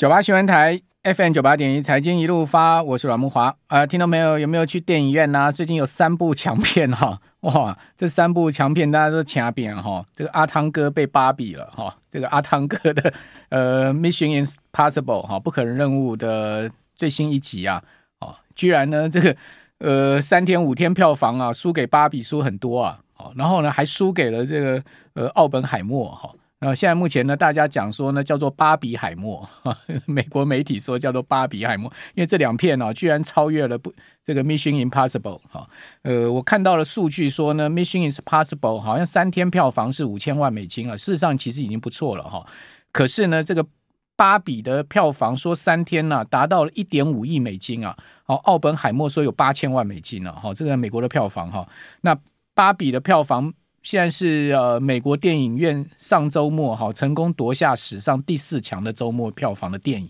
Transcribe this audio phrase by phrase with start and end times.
[0.00, 3.86] 九八新闻台 FM 九八点一财经一路发，我是阮慕华啊、呃。
[3.86, 4.38] 听到没有？
[4.38, 5.52] 有没有去电影院呢、啊？
[5.52, 10.02] 最近有三部强片哈， 哇，这三部强片大家都掐扁哈。
[10.14, 13.12] 这个阿汤哥被芭比了哈，这个阿汤哥的
[13.50, 17.82] 呃 Mission Impossible 哈，不可能任务的最新一集啊，
[18.20, 19.36] 哦，居然呢这个
[19.80, 24.82] 呃三天五天票房啊输给芭比输很多啊，哦，然后呢还输给了这个
[25.12, 26.30] 呃奥本海默哈。
[26.60, 29.48] 呃，现在目前呢，大家讲说呢，叫做巴比海默，
[30.04, 33.90] 美国媒体说叫做巴比海默，因为这两片哦，居然超越了不
[34.22, 35.66] 这个 Mission Impossible 哈。
[36.02, 42.46] 呃，我看到了数据说呢，Mission Impossible 好像三天票房是五千万美金了，事实上其实已经不错了哈。
[42.92, 43.66] 可是呢，这个
[44.14, 51.66] 巴比的票房说三天呢达到了一点五亿美金啊，好，奥本海默说有八千万美金了哈，这个美国的票房哈，
[52.02, 52.14] 那
[52.54, 53.54] 巴比的票房。
[53.82, 60.08] 现在是呃，美国电影院上周末哈成功夺下史上第四强的周末票房的电影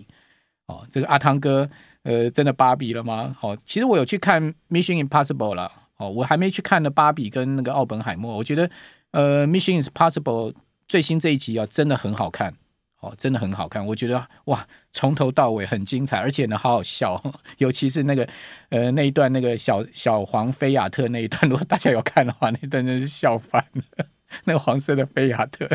[0.66, 1.68] 哦，这个阿汤哥
[2.02, 3.36] 呃真的芭比了吗？
[3.40, 8.70] 哦，其实我有去看《Mission Impossible》了哦，我还没去看的芭比跟那个奥本海默，我觉得
[9.12, 10.52] 呃《Mission Impossible》
[10.88, 12.54] 最新这一集啊真的很好看。
[13.00, 17.20] 哦，真的很好看，我觉得哇，从头到尾很精彩，而且呢，好好笑，
[17.58, 18.28] 尤其是那个
[18.68, 24.06] 呃那一段那个小小黄菲亚特那一段， 如果大家有看的话，那段真是笑翻了。
[24.44, 25.68] 那个黄色的菲亚特，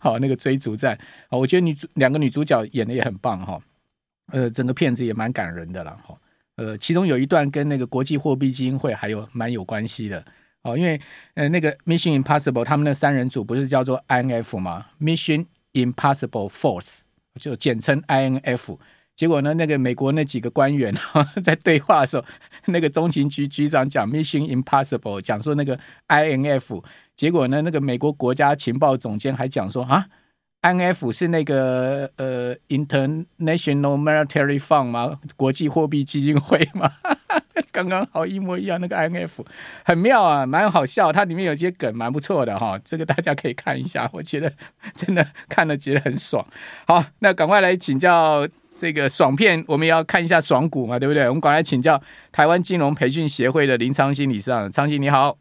[0.00, 0.98] 好，那个追逐战，
[1.30, 3.60] 好，我觉得女主两个女主角演的也很棒哈，
[4.32, 6.16] 呃，整个片子也蛮感人的了哈，
[6.56, 10.24] 呃，其中有一段跟那个国际货币基金会还有蛮有关系的
[10.62, 11.00] 哦，因为
[11.34, 17.00] 呃那个 Mission Impossible 他们那三人组不是叫做 INF 吗？Mission Impossible Force
[17.40, 18.78] 就简称 INF，
[19.16, 20.94] 结果呢，那个美国那几个官员
[21.42, 22.24] 在对话的时候，
[22.66, 25.78] 那个中情局局长讲 Mission Impossible，讲说那个
[26.08, 26.82] INF，
[27.16, 30.06] 结果呢，那个美国国家情报总监还讲说啊
[30.62, 35.20] ，INF 是那个呃 International Monetary Fund 吗？
[35.36, 36.90] 国际货币基金会吗？
[37.70, 39.30] 刚刚好一模一样，那个 INF
[39.84, 44.52] 很妙啊，蛮好笑，它里面有些梗蛮不错的哈，这个大家可以看一下，我觉得
[44.94, 46.46] 真的看了觉得很爽。
[46.86, 48.46] 好，那赶快来请教
[48.78, 51.26] 这个爽片，我们也要看一下爽股嘛，对不对？
[51.28, 52.00] 我们赶快请教
[52.30, 55.34] 台湾金融培训协会的林昌兴理事长，昌兴你好。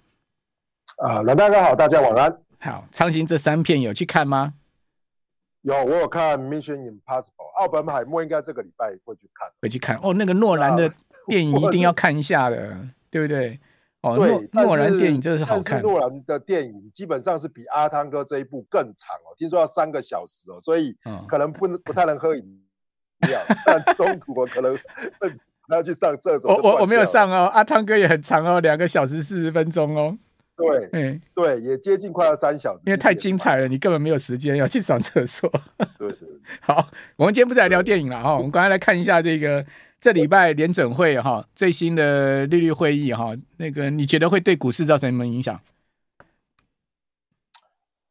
[1.03, 2.37] 啊，阮大哥好，大家晚安。
[2.59, 4.53] 好，昌兴这三片有去看吗？
[5.61, 7.29] 有，我有看《Mission Impossible》，
[7.59, 10.13] 奥本海默应该这个礼拜会去看，会去看哦。
[10.13, 10.91] 那个诺兰的
[11.27, 12.75] 电影一定要看一下的，
[13.09, 13.59] 对不对？
[14.01, 15.79] 哦，对，诺兰电影真的是好看。
[15.83, 22.43] 诺兰的电影基本上是比阿汤哥这一部更长哦，听说要三个小时哦，所以可能不能不太能喝饮
[23.29, 24.75] 料， 但中途我可能
[25.69, 26.51] 要去上厕所。
[26.51, 30.17] 我我我没有上哦，阿汤哥也很长哦，两个小时四十分钟哦。
[30.69, 35.49] 对，嗯，对，也接近快要三小时，因为太精彩了，你根本没有时间要去上厕所。
[35.97, 36.27] 对对，对，
[36.61, 39.65] 好，我们今天不是来聊电影了哈，我们刚才来看一下这个
[39.99, 45.59] 这礼拜联准会哈最新的利率会议哈，那个你觉得会对股市造成什么影响？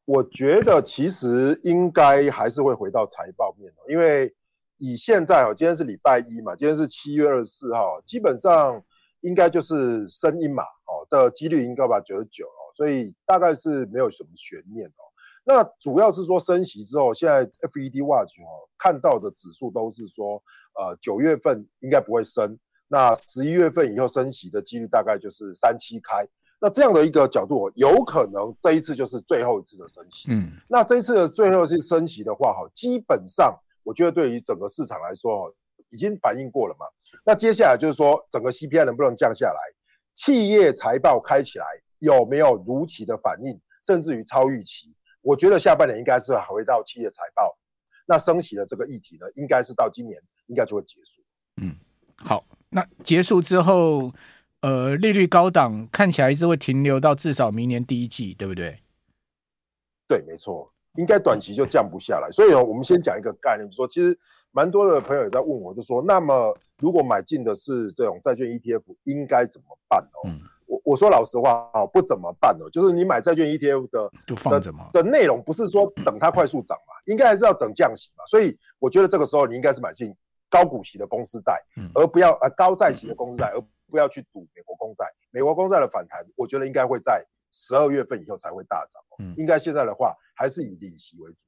[0.06, 4.34] 我觉得其实应该还是会回到财报面，因为
[4.78, 8.82] 以现在哦，今天是礼拜一嘛，今天是七月二十四号，基本上
[9.20, 10.62] 应该就是升鹰嘛。
[11.08, 15.02] 的几率应该吧九十九哦，所以大概是没有什么悬念哦。
[15.44, 18.46] 那主要是说升息之后，现在 FED Watch 哦
[18.78, 20.40] 看到的指数都是说，
[20.78, 26.24] 呃九月份应该不会升，那十一月份以后升息的几率大概就是三七开。
[26.60, 30.30] 那这样的一个角度，有可能这一次就是最后一次的升息。
[30.30, 35.52] 嗯，那这一次的最后一次升息的话，哈，基本上我觉得对于整个市场来说，
[35.90, 36.86] 已经反映过了嘛。
[37.24, 39.60] 那接下来就是说，整个 CPI 能不能降下来？
[40.14, 41.66] 企业财报开起来
[41.98, 44.96] 有没有如期的反应，甚至于超预期？
[45.22, 47.56] 我觉得下半年应该是回到企业财报，
[48.06, 51.22] 那升息的这个议题呢，应该是到今年应该就会结束。
[51.62, 51.74] 嗯，
[52.16, 54.12] 好，那结束之后，
[54.60, 58.78] 呃，利率高档看起来是会停留到至少明年第一季，对不对？
[60.08, 62.30] 对，没错，应该短期就降不下来。
[62.30, 64.18] 所以，我们先讲一个概念，就说其实。
[64.52, 70.26] 蛮多的朋友也在问我，就说：那么如果买进的是这种债券 ETF，应该怎么办哦？
[70.26, 72.68] 嗯、我我说老实话啊，不怎么办哦。
[72.68, 74.90] 就是你买债券 ETF 的，就放着嘛。
[74.92, 78.24] 的内容不是说等它快速涨嘛，应该还是要等降息嘛。
[78.26, 80.12] 所以我觉得这个时候你应该是买进
[80.48, 81.56] 高股息的公司债，
[81.94, 85.06] 而不要呃高债息的公司债，而不要去赌美国公债。
[85.30, 89.02] 美国公债的反弹，我觉得应该会在十二月份以后才会大涨。
[89.18, 91.46] 嗯，应该现在的话还是以领息为主。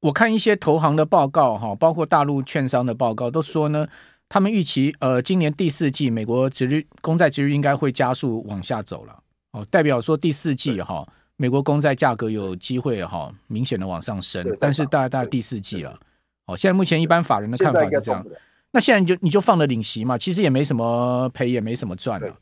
[0.00, 3.88] 我看一些投行的报告，哈，包括大陆券商的报告，都说呢，
[4.28, 9.18] 他们预期，呃，今年第四季美国殖率公债殖率应该会加速往下走了，
[9.52, 11.04] 哦，代表说第四季哈，
[11.36, 15.98] 美国公债价格有机会哈明显的往上升，但是大概大概第四季了，
[16.44, 18.24] 哦，现在目前一般法人的看法是这样。
[18.70, 22.32] 那现在你就你就放了领息嘛，其实也没什么赔，也没什么赚的。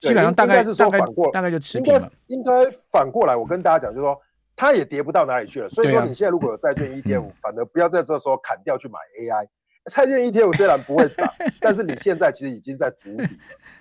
[0.00, 2.10] 基本上大概是说反过，大概就持平了。
[2.28, 2.52] 应该
[2.90, 4.20] 反过来，我跟大家讲，就是说
[4.54, 5.68] 它也跌不到哪里去了。
[5.68, 9.48] 所以说你现在如果有债券 ETF，反而不要在这时候砍掉去买 AI。
[9.90, 13.28] 债券 ETF 虽然不会涨， 但是你现在其实已经在筑底了，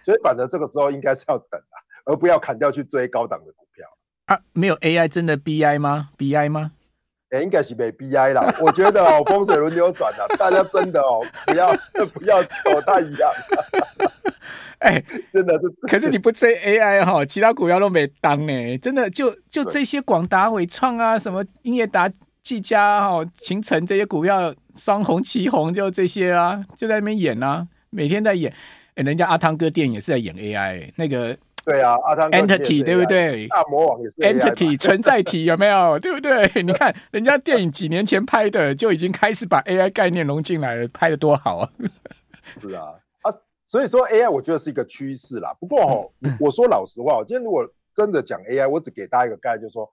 [0.04, 1.76] 所以反而这个时候应该是要等啊，
[2.06, 3.88] 而不要砍掉去追高档的股票。
[4.26, 6.72] 啊，没有 AI 真的 BI 吗？BI 吗？
[7.32, 8.56] 哎、欸，应该是被 BI 啦。
[8.62, 11.76] 我觉得哦，风水轮流转啊，大家真的哦，不要
[12.14, 13.32] 不要走太一样。
[14.80, 15.70] 哎、欸，真的是。
[15.88, 18.78] 可是你不追 AI 哈，其他股票都没当呢。
[18.80, 22.10] 真的就就这些广达、伟创啊，什么英业达、
[22.44, 28.52] 技嘉哈、勤诚这些股票双红旗红，就这些啊，就在那边演啊，每天在演。
[28.52, 31.38] 哎、欸，人家阿汤哥电影也是在演 AI 那个。
[31.66, 33.48] 对啊，阿汤 Entity 对不对？
[33.48, 35.98] 大魔王也是 Entity 存在体有没有？
[35.98, 36.48] 对不对？
[36.62, 41.70] 你看人家电影几年前拍的，就已经开始把 AI 概念融进来了，拍的多好啊！
[42.62, 42.94] 是啊，啊，
[43.66, 45.54] 所以说 AI 我觉得是一个趋势啦。
[45.60, 49.92] 不过哦，我说老实话，我今天如果真的讲 AI，我只给大家一个概念，就是说，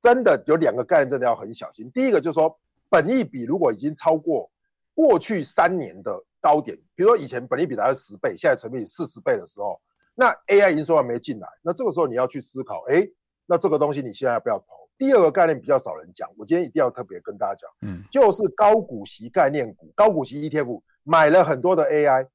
[0.00, 1.90] 真的有两个概念，真的要很小心。
[1.92, 2.56] 第一个就是说，
[2.88, 4.50] 本益比如果已经超过
[4.94, 9.78] 过去三年的高点，比如说以前本益比大概十倍，现在成为四十倍的时候。
[10.14, 13.08] 那 AI 营收还没进来，那这个时候你要去思考，哎，
[13.46, 14.66] 那这个东西你现在要不要投？
[14.98, 22.26] 第二个概念比较少人讲，我今天一定要特别跟大家讲，嗯，就是高股息概念股、高股息 ETF 买了很多的 AI，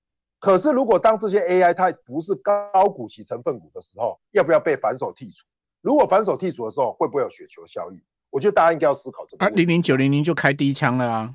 [0.45, 5.43] 可是如果当这些 AI 它不是高股息成分股的时候，要不要被反手剔除？
[5.81, 7.99] 如果反手剔除的时候，会不会有雪球效应？
[8.29, 9.43] 我觉得大家应该要思考这个。
[9.43, 11.33] 啊，零零九零零就开第一枪了啊！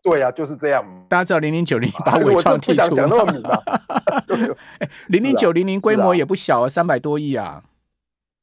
[0.00, 0.84] 对啊，就是这样。
[1.08, 3.60] 大家知道零零九零把纬创剔除了，讲那么明白。
[5.10, 7.64] 零零九零零规模也不小啊，三百多亿啊。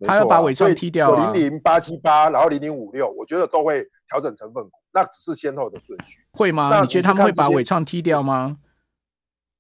[0.06, 1.32] 他要把尾创踢掉啊。
[1.32, 6.18] 零零八七八，然后零零五六，我觉得都会调整成分股，那只是先后的顺序。
[6.34, 6.82] 会吗？
[6.82, 8.58] 你觉得他们会把尾创踢掉吗？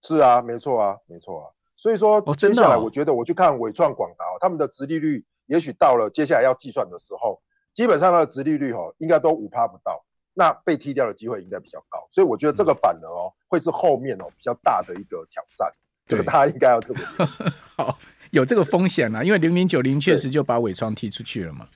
[0.01, 1.45] 是啊，没错啊，没错啊。
[1.75, 7.41] 所以说，接下来我觉得我去看纬创、广达，他们的殖利率，也许到了接下来要计算的时候，
[7.73, 10.03] 基本上它的殖利率哦，应该都五趴不到。
[10.33, 15.69] 那被踢掉的机会应该比较高，所以我觉得这个反而哦，会是后面哦比较大的一个挑战，
[16.05, 17.03] 这个大家应该要特别
[17.75, 17.97] 好，
[18.31, 21.67] 有这个风险啊，因为零零九零确实就把纬创踢出去了嘛，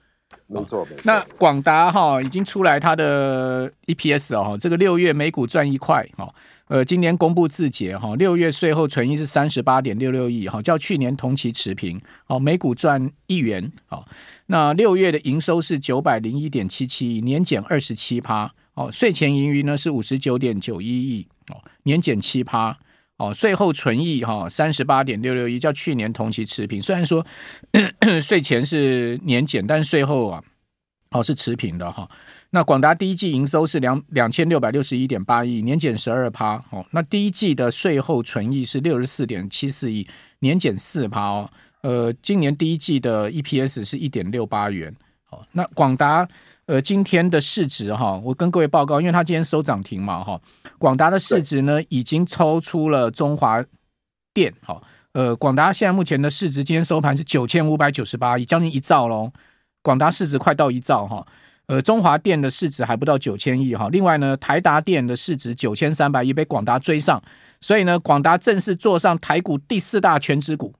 [0.47, 1.01] 没错没错。
[1.03, 6.33] 那广达哈已经出来它的 EPS 哦，这个六月每股赚一块哈。
[6.67, 14.03] 呃，今年公布自结哈，六月税后存益是三十八点六六亿哈，较去年同期持平，哦，每股赚一元，哦，
[14.47, 22.75] 那六月的营收是九百零一点七七亿，年减二十七趴，哦，税前盈余呢是五十九点九一亿，哦，年减七趴，
[23.17, 27.25] 哦，税后存益哈三十八点六六亿，较去年同期持平，虽然说
[28.21, 30.43] 税前是年减，但税后啊，
[31.11, 32.09] 哦是持平的哈。
[32.49, 36.55] 那广达第一季营收是两两千六百六十一点八亿，年减十二趴。
[36.71, 40.07] 哦，那第一季的税后存益是六十四点七四亿，
[40.39, 41.49] 年减四趴哦。
[41.81, 44.93] 呃，今年第一季的 EPS 是一点六八元。
[45.29, 46.27] 哦，那广达
[46.65, 50.39] 呃今天的市值哈，我跟各位报告，因为它今天收涨停嘛哈，
[50.77, 53.63] 广达的市值呢已经超出了中华
[54.33, 54.53] 电。
[54.61, 54.81] 好，
[55.11, 59.31] 呃，广达现在目前的市值今天收盘是九千五百九十八亿，将近一兆喽。
[59.81, 61.25] 广达市值快到一兆哈。
[61.67, 63.89] 呃，中华电的市值还不到九千亿哈。
[63.89, 67.21] 另外呢，台达电的市值九千三百亿被广达追上，
[67.61, 70.73] 所以呢，广达正式坐上台股第四大全值股。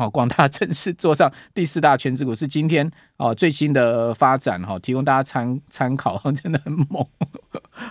[0.00, 7.06] 好，广达正式坐上第四大权值股是今天哦最新的发展哈，提供大家参参考， 真的很猛。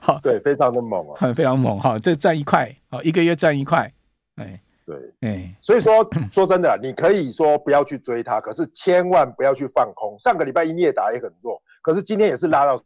[0.02, 3.94] 好，对，非常的猛啊，非常猛哈，这赚一块，哦，一个月赚一块，
[4.38, 4.60] 哎。
[4.88, 10.18] 对，哎，所以说说真的，你可以说不要去追它，可是千万不要去放空。
[10.18, 12.82] 上个礼拜英业达也很弱，可是今天也是拉到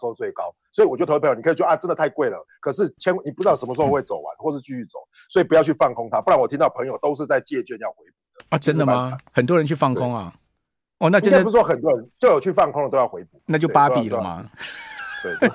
[0.00, 2.36] 收最高，所以我就投朋友，你可以说啊，真的太贵了。
[2.60, 4.98] 可是千你不知道什么时候会走完，或是继续走，
[5.28, 6.20] 所以不要去放空它。
[6.20, 9.16] 不然我听到朋友都是在借券要回补的啊，真的吗？
[9.32, 10.32] 很多人去放空啊？
[10.98, 14.48] 哦，那真的不是说很多人就有去放空的都要回补，那就芭比了吗？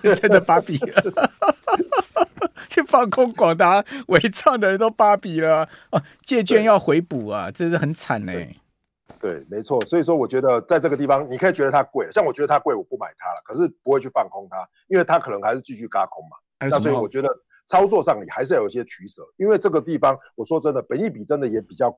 [0.01, 1.03] 对， 真的芭比了。
[2.69, 8.55] 去放空广达、纬创的人都芭比了啊，借券要回补啊，这是很惨哎、欸。
[9.19, 9.79] 对，没错。
[9.85, 13.41] 所以说，我觉得在这个地方，你可以觉得它贵，像我觉得它贵，我不买它了。
[13.43, 16.37] 可是不会去放空它，因为它可能还是继续轧空嘛。
[16.69, 17.29] 那所以我觉得
[17.67, 21.89] 操作上你还是要有一些取舍，因为这个地方我说真的，本益比真的也比较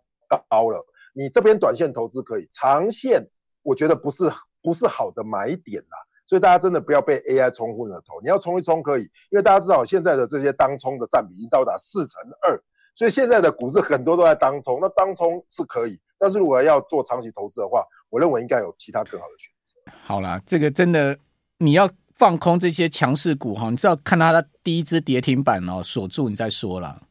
[0.50, 0.84] 高了。
[1.14, 3.28] 你这边短线投资可以，长线
[3.64, 5.98] 我觉得不是不是好的买点啦。
[6.26, 12.58] 所以大家真的不要被 AI 冲昏了头，你要冲一冲可以，因为大家知道现在的这些当冲的占比已经到达四成二，
[12.94, 19.92] 所以现在的股市很多都在当冲，那当冲是可以，但是如果要做长期投资的话，我认为应该有其他更好的选择。
[20.06, 21.18] 好啦，这个真的
[21.58, 27.02] 你要放空这些强势股哈，你知道看它的第一支跌停板哦锁住，你再说了。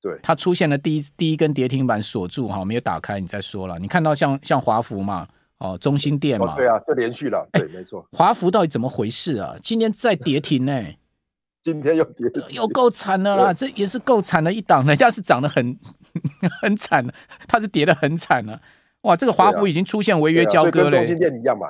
[0.00, 3.78] 对，它出现了第一第一根跌停板锁住哈，没有打开，你再说了。
[3.78, 5.26] 你看到像像华孚嘛，
[5.58, 8.06] 哦，中心店嘛，哦，对啊，就连续了，对，没错。
[8.12, 9.56] 华孚到底怎么回事啊？
[9.60, 10.72] 今天再跌停呢？
[11.72, 15.76] 今天又跌，又够惨的啦，这也是够惨的一档，人家是涨得很
[16.62, 17.12] 很惨的，
[17.48, 18.62] 它是跌得很惨了。
[19.00, 21.66] 哇，这个华孚已经出现违约交割了，跟中心店一样嘛，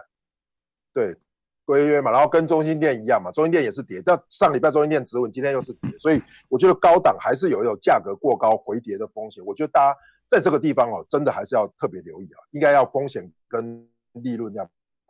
[0.92, 1.16] 对。
[1.64, 9.42] 违约嘛，然后跟中心店一样嘛，中心店也是跌，但上礼拜中心店止稳，今天又是跌， 所以我觉得高档还是有一种价格过高回跌的风险。
[9.44, 9.98] 我觉得大家
[10.28, 14.64] 在这个地方哦，真的还是要特别留意啊，应该要风险跟利润要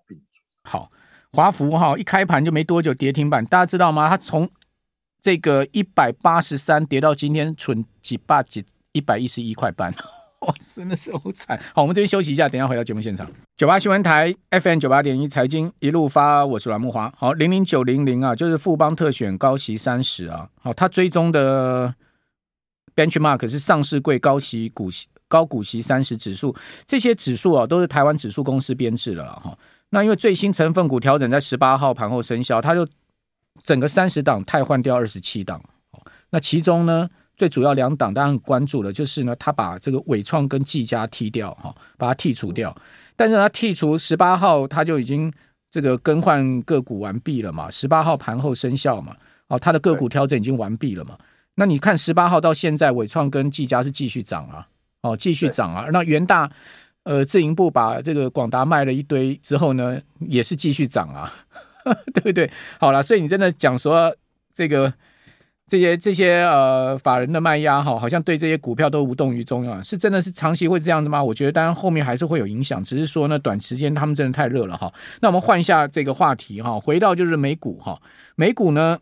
[0.07, 0.43] 并存。
[0.63, 0.91] 好，
[1.31, 4.09] 华孚哈一开盘就没多久跌停板，大家知道吗？
[4.09, 4.49] 它从
[5.27, 9.93] 这个一百八十三跌到今天存几百几一百一十一块半。
[10.47, 11.61] 哇，真的是好惨！
[11.75, 13.29] 好，我们这边休息一下，等一下回到节目现场。
[13.57, 17.13] 九八新闻台 FM 九八点一财经一路发，我是阮木华。
[17.19, 20.49] 好，零零九零零啊，就是富邦特选高息三十啊。
[20.63, 21.93] 好，它追踪的
[22.95, 26.55] benchmark 是上市柜高息股息高股息三十指数，
[26.87, 29.59] 这些指数啊都是台湾指数公司编制的了哈。
[29.91, 32.87] 那因为最新成分股调整在十八号盘后生效，它就
[33.63, 35.63] 整个三十档汰换掉二十七档。
[36.31, 37.09] 那其中呢？
[37.37, 42.75] 最主要两档，当然很关注的，就是呢，他把这个纬创跟技嘉踢掉，哈，把它剔除掉。
[43.15, 45.31] 但是他剔除十八号，他就已经
[45.71, 49.15] 这个更换个股完毕了嘛，十八号盘后生效嘛，
[49.49, 51.19] 哦，他的个股调整已经完毕了嘛。
[51.57, 54.67] 那你看十八号到现在，纬创跟技嘉是继续涨啊，
[55.03, 55.89] 哦，继续涨啊。
[55.93, 56.51] 那元大，
[57.03, 61.31] 呃，自营部把这个广达卖了一堆之后呢，也是继续涨啊，
[62.13, 62.51] 对不对？
[62.81, 64.15] 好了，所以你真的讲说
[64.53, 64.93] 这个。
[65.69, 71.21] 这些这些呃法人的卖压哈，好像对这些股票都无动于衷啊，是真的是长期会这样的吗？
[71.21, 74.95] 我觉得当然后面还是会有影响，只是说呢，短时间他们真的太热了哈。
[75.21, 78.01] 那我们换一下这个话题哈，回到就是美股哈，
[78.37, 78.97] 美股呢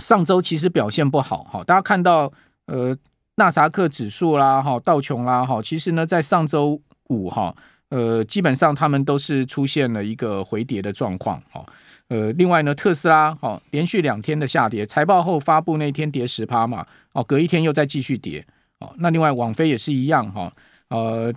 [0.00, 2.32] 上周其实表现不好哈，大家看到
[2.66, 2.96] 呃
[3.36, 7.54] 纳萨克指数啦哈，道琼啦哈，其实呢在上周五哈，
[7.90, 11.64] 呃基本上他们都是出现了一个回跌的状况哈。
[12.08, 18.42] 呃，另外呢，特斯拉好、哦、连续两天的下跌，财报后发布那天跌十趴嘛，哦，隔一天又再继续跌，
[18.80, 20.50] 哦，那另外网飞也是一样哈、
[20.88, 21.30] 呃，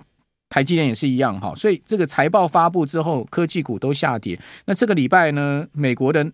[0.48, 4.40] 台积电也是一样哈、所以这个财报发布之后，科技股都下跌。
[4.66, 6.32] 那这个礼拜呢，美国的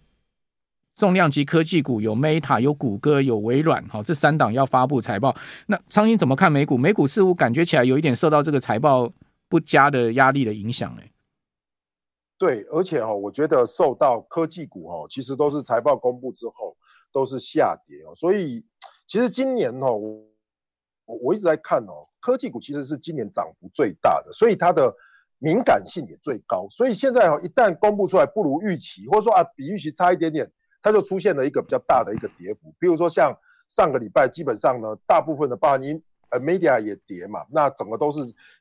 [0.95, 5.35] 重量级科技股有 Meta、有谷歌、有微软，好、哦，这三档要发布财报。
[5.65, 6.77] 那苍蝇怎么看美股？
[6.77, 9.11] 美股似乎感觉起来有一点受到这个财报
[9.49, 11.09] 不佳的压力的影响，哎。
[12.37, 16.77] 对，而且哈，我觉得受到科技股哈，其实都是财报公布之后
[17.11, 18.63] 都是下跌哦，所以
[19.07, 19.97] 其实今年哦，
[21.05, 24.93] 我我一直在看哦，科技股其实是今年涨幅最大的，所以它的
[25.39, 30.47] 敏感性也最高，所以现在哈，一旦公布出来不如预期，或者说啊比预期差一点点，
[30.81, 33.35] 它就出现了一个比较大的一个跌幅，比如说像
[33.67, 38.19] 上个礼拜，基本上呢，大部分的包含你呃 media 也跌嘛，那整个都是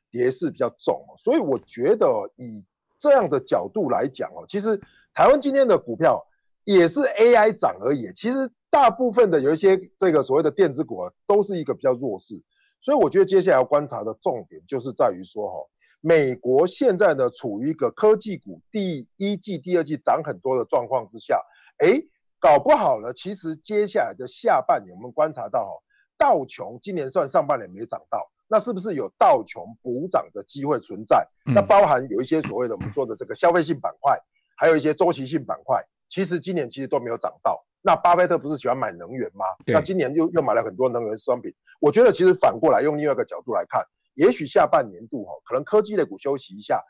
[0.09, 2.07] 跌势比较重，所以我觉得
[2.37, 2.63] 以
[2.99, 4.79] 这样的角度来讲哦，其实
[5.13, 6.25] 台湾今天的股票
[6.63, 8.11] 也是 AI 涨而已。
[8.15, 12.41] 其实大部分的有一些这个所谓的电子股啊，都是一个比较弱势。
[12.81, 15.57] 所以我觉得接下来要观察的重点就是在于说哈，
[16.01, 21.41] 美国现在呢处于一个科技股第一季、第二季涨很多的状况之下，
[21.79, 21.99] 哎，
[22.39, 25.71] 搞不好呢，其实接下来的下半年我们观察到哈，
[26.17, 28.29] 道琼今年算上半年没涨到。
[28.47, 31.27] 那是不是有道琼补涨的机会存在？
[31.53, 34.17] 那包含有一些所谓的我们说的这个消费性板块，
[34.55, 37.61] 还有一些周期性板块，其实今年其实都没有涨到。
[37.81, 39.45] 那巴菲特不是喜欢买能源吗？
[39.67, 41.53] 那今年又又买了很多能源商品。
[41.79, 43.85] 我觉得其实反过来用另外一个角度来看，
[44.15, 46.81] 也许下半年度哈，可能科技类股休息一下，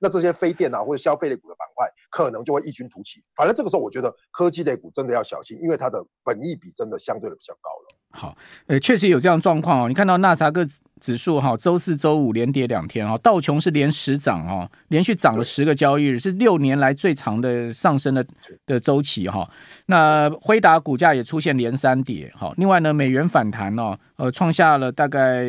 [0.00, 3.24] 那这些非电啊或者消费类股的板块可能就会异军突起。
[3.36, 7.97] 反正这个时候，我觉得科技类股真的要小心，因为它的本益比真的相对的比较高了。
[8.10, 8.36] 好，
[8.66, 9.88] 呃，确实有这样状况哦。
[9.88, 10.66] 你看到纳斯达克
[10.98, 18.26] 指数哈，周四、周五连跌两天哈，道琼是连十涨哦，连续涨了十个交易日，是六年来最长的上升的
[18.66, 19.48] 的周期哈。
[19.86, 22.52] 那辉达股价也出现连三跌哈。
[22.56, 25.44] 另外呢，美元反弹哦，呃，创下了大概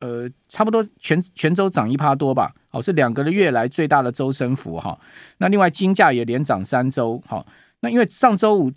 [0.00, 4.98] 呃差不多全全周涨一趴多吧，哦，是两个月来最大的周升幅哈。
[5.38, 7.46] 那另外金价也连涨三周哈。
[7.80, 8.70] 那因为上周五。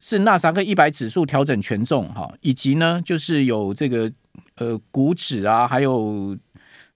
[0.00, 4.10] 是纳斯达克一百指数调整权重哈，以及呢，就是有这个
[4.56, 6.36] 呃股指啊，还有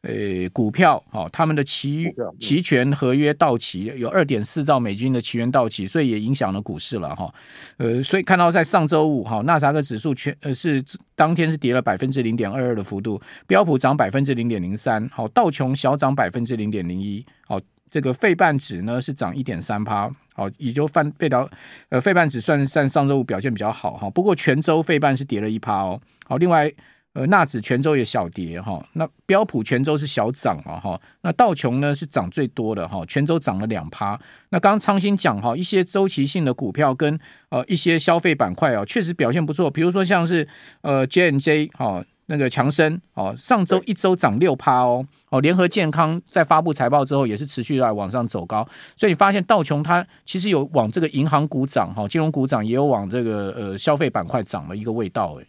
[0.03, 7.33] 呃股票哈，他们的期期权合约到期，有二点四兆美金的期权到期，所以也影响了股市了哈。
[7.77, 10.83] 呃，所以看到在上周五哈，纳斯达克指数全呃是
[11.17, 17.61] 当天是跌了百分之零点二二的幅度，标普涨百分之零点零三，好，道琼小涨百分之零点零一，好。
[17.93, 21.49] 这个费半指呢是涨一点三趴，好，也就费费到
[21.91, 26.73] 呃费半指算算上周五表现比较好哈，不过全周费半是跌了一趴哦，好，另外。
[27.15, 34.19] 呃，纳指全周也小跌哈，那标普全周是小涨啊哈，那道琼呢是涨最多的哈，全周涨了两趴。
[34.49, 37.21] 那刚刚昌兴讲哈，一些周期性的股票跟
[37.51, 39.71] 呃一些消费板块啊，确实表现不错。
[39.71, 40.49] 比如说像是
[40.81, 55.47] 呃 J N J 哈，那个强生哦，上周一周涨六趴哦哦，联合健康在发布财报之后也是持续在往上走高，所以你发现道琼它其实有往这个银行股涨哈，金融股涨，也有往这个呃消费板块涨的一个味道诶。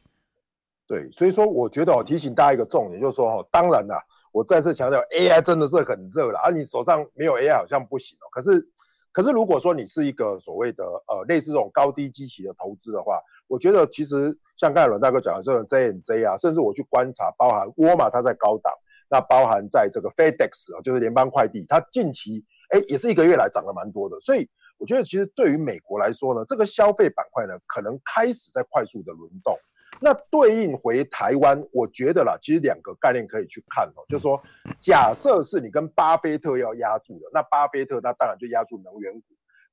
[0.85, 3.97] 对，所以说我觉得我提醒大家一个重点，就是说哈，当然啦，
[4.31, 8.27] 我再次强调，AI 真的是很热了，而你手上没有 AI 好像不行哦。
[8.31, 8.67] 可是，
[9.13, 18.73] 可是如果说你是一个所谓的呃类似这种高低基期的投资的话，我觉得其实像刚才伦大哥讲的这种 J&J 啊，甚至我去观察，包含沃尔玛它在高档，
[19.09, 24.19] 那包含在这个 FedEx 啊，就是联邦快递，它近期哎也是一个月来涨了蛮多的。
[24.19, 29.55] 所以我觉得其实对于美国来说呢，这个消费板块呢，可能开始在快速的轮动。
[29.99, 34.41] 那对应回台湾，我觉得啦，其实两个概念可以去看哦，就是说，
[34.79, 39.21] 假设是你跟巴菲特要压住的，那巴菲特那当然就压住能源股。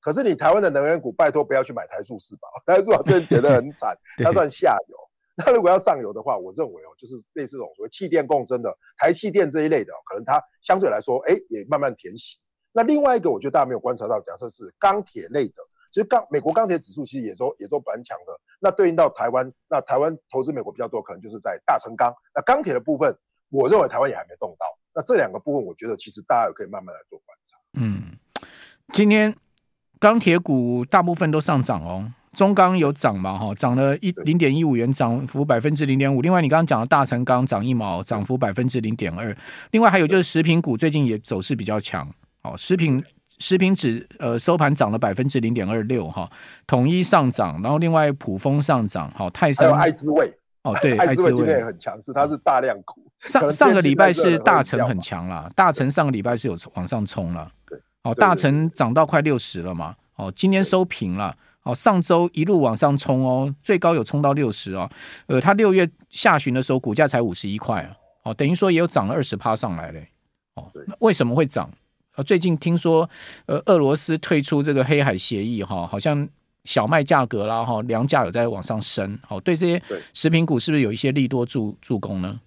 [0.00, 4.96] 可是你台湾的能源股，拜托不要去买台塑四宝， 台塑最近跌得很惨， 它算下游。
[5.36, 12.36] 那如果要上游的话，我认为哦，就是类似这种所谓气电共生的台气电这一类的，可能它相对来说，哎，也慢慢填息。
[12.72, 15.54] 那另外一个，我觉得大家没有观察到，假设是钢铁类的。
[15.90, 18.40] 其实钢美国钢铁指数其实也都也都蛮强的。
[18.60, 22.14] 那对应到台湾，那台湾投资美国比较多，可能就是在大成钢。
[22.34, 23.16] 那钢铁的部分，
[23.50, 24.66] 我认为台湾也还没动到。
[24.94, 27.56] 那这两个部分，我觉得其实大家也可以慢慢来做观察。
[27.74, 28.18] 嗯，
[28.92, 29.34] 今天
[29.98, 33.38] 钢铁股大部分都上涨哦，中钢有涨嘛？
[33.38, 36.20] 哈，涨了一零点一五元，涨幅百分之零点五。
[36.22, 39.36] 另外，你刚刚讲的大成钢涨一毛，涨幅百分之零点二。
[39.70, 42.08] 另外还有就是食品股最近也走势比较强。
[42.42, 43.02] 哦，食品。
[43.40, 46.30] 食品指呃收盘涨了百分之零点二六哈，
[46.66, 50.32] 统一上涨，然后另外普丰上涨，好泰山还有爱之味。
[50.62, 53.02] 哦，对，爱滋味今天也很强势，它是大量股。
[53.20, 64.90] 上上个礼拜是大成很强啦，大成上个礼拜是有往上冲了，对，哦大成涨到快六十了嘛，哦今天收平了，哦上周一路往上冲哦，最高有冲到六十哦，
[65.28, 70.06] 呃它六月下旬的时候股价才五十一块啊，哦等于说也有涨了二十趴上来嘞，
[70.56, 71.70] 哦，那为什么会涨？
[72.22, 73.08] 最近听说，
[73.46, 76.28] 呃，俄罗斯退出这个黑海协议，哈，好像
[76.64, 82.40] 小麦价格啦，哈，粮价有在往上升，好，对这些食品股是不是有一些利多助助攻呢？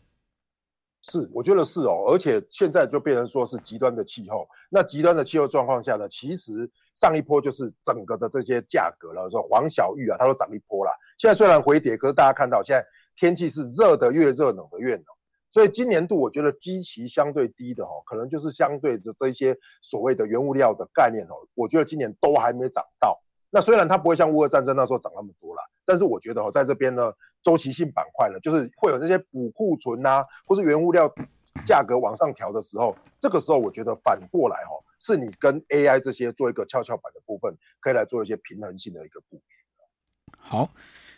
[1.05, 12.85] 是，我觉得是哦，而且现在就变成说是极端的气候，那极端的气候状况下呢，其实上一波就是整个的这些价格了，说黄小玉啊，它都涨一波了，现在虽然回跌，可是大家看到现在
[13.17, 15.03] 天气是热的越热，冷的越冷。
[15.53, 23.21] 所以今年度我觉得基期相对低的哈，可能就是相对的这些所谓的原物料的概念哦，我觉得今年都还没涨到。
[23.51, 27.13] 那虽然它不会像乌俄战争那时候涨那么多啦，但是我觉得哦，在这边呢，
[27.43, 31.07] 周期性板块呢，就是会有那些补库存呐，或是原物料
[31.63, 39.63] 价格往上调的时候，这个时候我觉得反过来哈，是你跟 AI 这些做一个跷跷板的部分，可以来做一些平衡性的一个布局。
[40.35, 40.71] 好，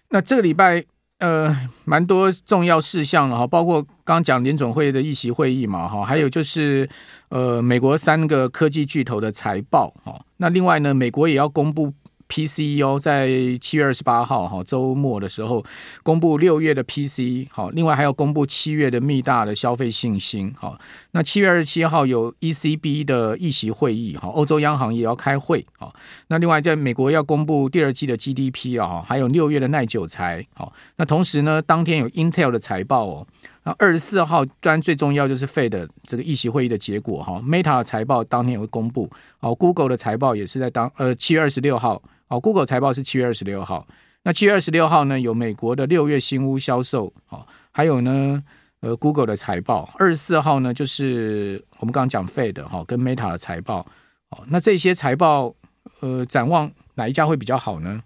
[0.10, 0.86] 那这个礼拜。
[1.19, 6.88] 呃，蛮多重要事项了哈，包括刚讲联总会的议席会议嘛哈，还有就是
[7.30, 11.93] 呃，美国三个科技巨头的财报哈，那另外呢，美国也要公布。
[12.27, 13.29] PCE 哦，在
[13.61, 15.63] 七月二十八号哈周末的时候
[16.03, 20.77] 公布六月的 PCE 好，另外还要公布七月的密大的消费信心好。
[21.11, 25.93] 那七月二十七号有 ECB 的议息会议哈，欧洲央行也要开会好。
[26.27, 30.73] 那另外在美国要公布第二季的 GDP 啊，还有六月的耐久财好。
[30.97, 33.27] 那同时呢，当天有 Intel 的财报哦。
[33.65, 37.41] 那二十四号当然最重要就是 Fed 这个议息会议的结果哈。
[37.43, 42.01] Meta 的财报当天也会公布哦，Google 的财报也是在当呃七月二十六号。
[42.28, 43.86] 哦，Google 财报是七月二十六号。
[44.23, 48.43] 那七月二十六号呢，有美国的六月新屋销售，哦，还有呢，
[48.80, 49.93] 呃，Google 的财报。
[49.99, 53.86] 二十四号呢，就是我们刚刚讲 Fed 哈，跟 Meta 的财报。
[54.30, 55.54] 哦，那这些财报，
[55.99, 58.04] 呃，展望哪一家会比较好呢？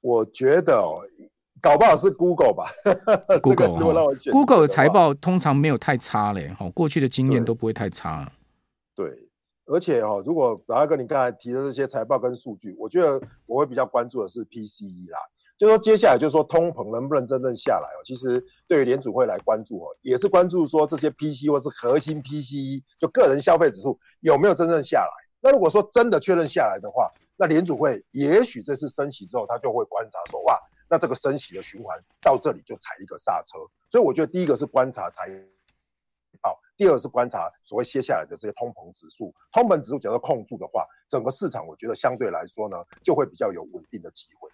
[0.00, 1.02] 我觉得哦，
[1.60, 2.70] 搞不好是 Google 吧。
[3.42, 8.30] Google，Google 的财报通常没有太差嘞，哈，过去的经验都不会太差。
[8.94, 9.28] 对。
[9.66, 15.18] 而且哦，如果老大哥你刚才提的这些财报跟数据，我觉得我会比较关注的是 PCE 啦。
[15.56, 18.02] 就说接下来就是说通膨能不能真正下来哦？
[18.04, 25.12] 其实对于联储会来关注哦，也是关注说这些 PCE 或是核心 PCE，就个人消费指数有没有真正下来。
[25.40, 30.58] 那如果说真的确认下来的话，那联储会也许这次升息之后，他就会观察说，哇，
[30.90, 33.58] 那这个升息的循环到这里就踩一个刹车。
[33.88, 35.28] 所以我觉得第一个是观察财
[36.42, 36.60] 报。
[36.76, 44.48] 第二是观察所谓接下来的这些通膨指数，通膨指数假如控住的话，整个市场我觉得相对来说呢，就会比较有稳定的机会。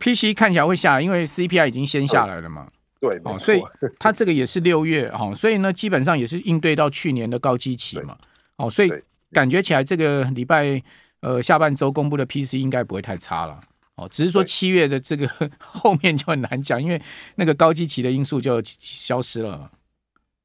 [0.00, 2.68] PC 看起来会下来，因为 CPI 已经先下来了嘛。
[2.98, 3.38] 对，没错。
[3.38, 3.62] 所以
[4.00, 8.18] 它这个也是六月哈，所以呢，基本上也是应对到去年的高基期嘛。
[8.56, 8.92] 哦，所以
[9.30, 10.82] 感觉起来这个礼拜
[11.20, 13.60] 呃下半周公布的 PC 应该不会太差了。
[13.96, 15.28] 哦，只是说七月的这个
[15.60, 17.00] 后面就很难讲，因为
[17.36, 19.70] 那个高基期的因素就消失了。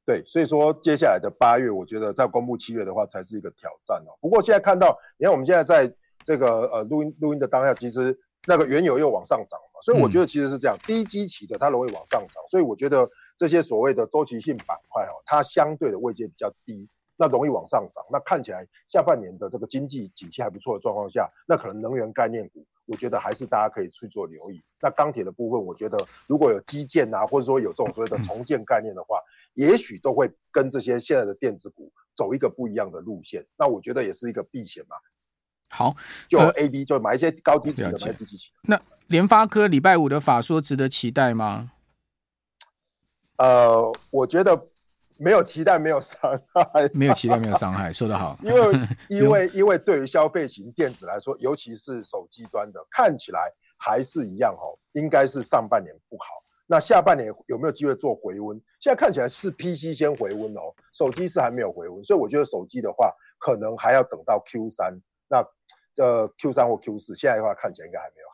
[0.04, 4.16] 对，所以说接下来的八月，我觉得在公布七月的话，才是一个挑战哦。
[4.20, 5.92] 不过现在看到，你看我们现在在
[6.24, 18.04] 这个呃录音录音的当下，其实那个原油又往上涨嘛，所以我觉得其实是这样，嗯、低基期的它容易往上涨，所以我觉得这些所谓的周期性板块哦，它相对的位阶比较低，那容易往上涨。
[18.12, 22.64] 那看起来下半年的这个经济景气还不错的状况下，那可能能源概念股。
[22.90, 24.60] 我觉得还是大家可以去做留意。
[24.80, 29.16] 那钢铁的部分，我觉得如果有基建啊，或者说有这种所谓的重建概念的话，
[29.54, 33.46] 也许都会跟这些现在的电子股走一个不一样的路线。
[33.56, 34.96] 那我觉得也是一个避险嘛。
[35.68, 35.94] 好，
[36.28, 38.42] 就 A B 就买一些高低级的，买低级的。
[38.62, 41.70] 那联发科礼拜五的法说值得期待吗？
[43.36, 44.66] 呃，我觉得。
[45.22, 46.88] 没有期待，没有伤害。
[46.94, 48.38] 没有期待，没有伤害，说得好。
[48.42, 53.40] 因为， 因为，因为对于消费型电子来说，尤其是手机端的，看起来
[53.78, 56.42] 还是一样哦，应该是上半年不好。
[56.66, 58.56] 那下半年有没有机会做回温？
[58.80, 64.98] 现在看起来是 PC 先回温哦，手机是还没有回温，所以我觉得手机的话，可能还要等到 Q 三。
[65.28, 65.44] 那
[66.02, 68.28] 呃 Q 三或 Q 四，现在的话看起来应该还没有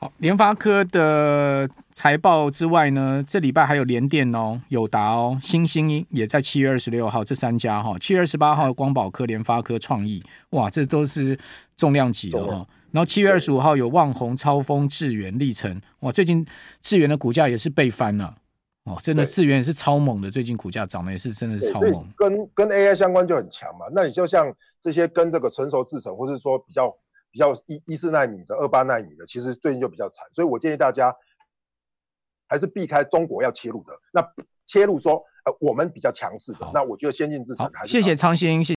[0.00, 0.06] 好。
[0.06, 11.36] 好，联发科的财报之外呢，这礼拜还有联电哦、友达哦、新星也在七月二十六号这三家哈、哦，七月二十八号光宝科、联发科、创意，哇，这都是
[11.76, 12.66] 重量级的哈、哦。
[12.92, 16.46] 然后七月二十五号有旺宏、超风、智源、力成，哇，最近
[16.80, 18.32] 智源的股价也是被翻了
[18.84, 22.06] 哦，真的智源也是超猛的，最近股价涨得也是真的是超猛。
[22.16, 26.94] 跟跟 AI 相关就很强嘛，那你就像这些跟这个成熟制程，或是说比较。
[27.30, 31.14] 比较一一四纳米的、二八纳米的，其实最近就比较惨，所以我建议大家
[32.46, 33.92] 还是避开中国要切入的。
[34.12, 34.22] 那
[34.66, 37.92] 切入说，呃，我们比较强势的，那我觉得先进制程还是。
[37.92, 38.48] 谢谢昌兴。
[38.48, 38.64] 谢谢